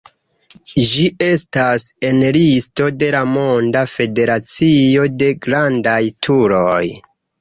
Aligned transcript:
Ĝi 0.91 1.03
estas 1.25 1.83
en 2.09 2.23
listo 2.37 2.87
de 3.03 3.09
la 3.17 3.21
Monda 3.35 3.83
Federacio 3.93 5.07
de 5.23 5.29
Grandaj 5.49 6.01
Turoj. 6.29 6.85